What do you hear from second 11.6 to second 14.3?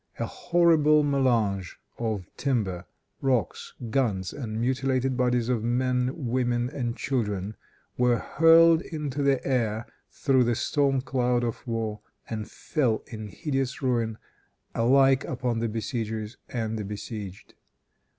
war, and fell in hideous ruin